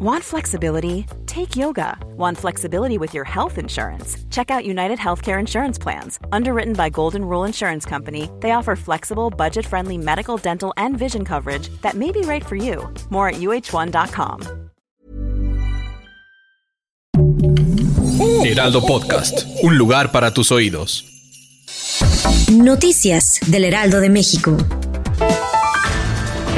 [0.00, 1.06] Want flexibility?
[1.26, 1.98] Take yoga.
[2.16, 4.16] Want flexibility with your health insurance?
[4.30, 6.20] Check out United Healthcare Insurance Plans.
[6.30, 11.24] Underwritten by Golden Rule Insurance Company, they offer flexible, budget friendly medical, dental, and vision
[11.24, 12.88] coverage that may be right for you.
[13.10, 14.70] More at uh1.com.
[18.44, 21.06] Heraldo Podcast, un lugar para tus oídos.
[22.52, 24.56] Noticias del Heraldo de México.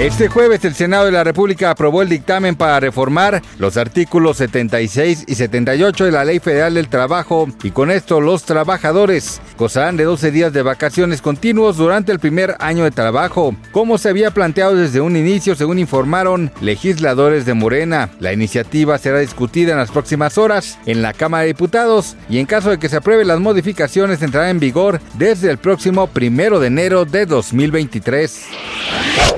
[0.00, 5.24] Este jueves el Senado de la República aprobó el dictamen para reformar los artículos 76
[5.26, 10.04] y 78 de la Ley Federal del Trabajo y con esto los trabajadores gozarán de
[10.04, 14.74] 12 días de vacaciones continuos durante el primer año de trabajo, como se había planteado
[14.74, 18.08] desde un inicio según informaron legisladores de Morena.
[18.20, 22.46] La iniciativa será discutida en las próximas horas en la Cámara de Diputados y en
[22.46, 26.68] caso de que se apruebe las modificaciones entrará en vigor desde el próximo primero de
[26.68, 28.46] enero de 2023.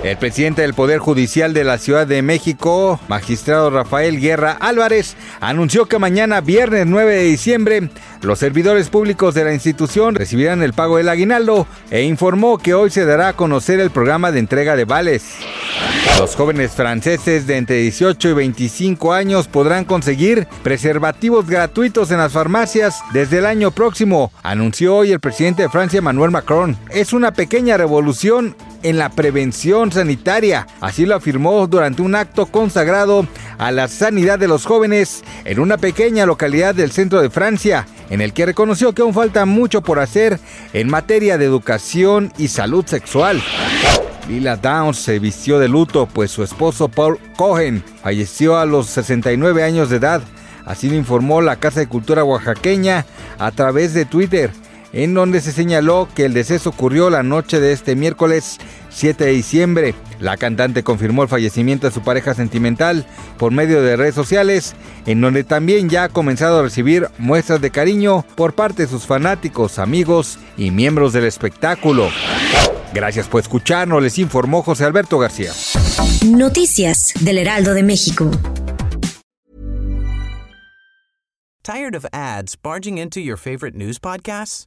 [0.05, 5.87] El presidente del Poder Judicial de la Ciudad de México, magistrado Rafael Guerra Álvarez, anunció
[5.87, 7.89] que mañana, viernes 9 de diciembre,
[8.21, 12.91] los servidores públicos de la institución recibirán el pago del aguinaldo e informó que hoy
[12.91, 15.37] se dará a conocer el programa de entrega de vales.
[16.19, 22.33] Los jóvenes franceses de entre 18 y 25 años podrán conseguir preservativos gratuitos en las
[22.33, 26.77] farmacias desde el año próximo, anunció hoy el presidente de Francia Emmanuel Macron.
[26.91, 30.67] Es una pequeña revolución en la prevención sanitaria.
[30.81, 33.27] Así lo afirmó durante un acto consagrado
[33.59, 38.21] a la sanidad de los jóvenes en una pequeña localidad del centro de Francia, en
[38.21, 40.39] el que reconoció que aún falta mucho por hacer
[40.73, 43.43] en materia de educación y salud sexual.
[44.29, 49.65] Lila Downs se vistió de luto, pues su esposo Paul Cohen falleció a los 69
[49.65, 50.23] años de edad.
[50.65, 53.05] Así lo informó la Casa de Cultura Oaxaqueña
[53.39, 54.53] a través de Twitter
[54.93, 58.59] en donde se señaló que el deceso ocurrió la noche de este miércoles
[58.91, 59.95] 7 de diciembre.
[60.21, 63.07] La cantante confirmó el fallecimiento de su pareja sentimental
[63.39, 64.75] por medio de redes sociales,
[65.07, 69.07] en donde también ya ha comenzado a recibir muestras de cariño por parte de sus
[69.07, 72.11] fanáticos, amigos y miembros del espectáculo.
[72.95, 75.53] Gracias por escucharnos, les informó José Alberto García.
[76.27, 78.31] Noticias del Heraldo de México.
[81.63, 84.67] Tired of ads barging into your favorite news podcasts?